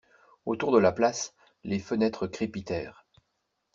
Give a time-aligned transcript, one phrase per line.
[0.47, 3.05] Autour de la place, les fenêtres crépitèrent.